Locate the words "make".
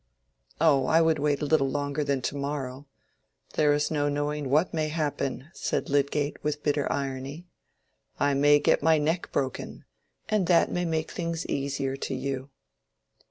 10.85-11.11